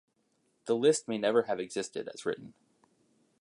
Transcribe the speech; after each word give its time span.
The 0.65 0.75
list 0.75 1.07
may 1.07 1.19
never 1.19 1.43
have 1.43 1.59
existed 1.59 2.09
as 2.11 2.25
written. 2.25 2.55